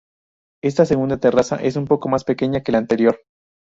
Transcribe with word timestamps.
Esta 0.63 0.85
segunda 0.87 1.19
terraza 1.19 1.57
es 1.57 1.75
un 1.75 1.85
poco 1.85 2.09
más 2.09 2.23
pequeña 2.23 2.61
que 2.61 2.71
la 2.71 2.79
anterior. 2.79 3.19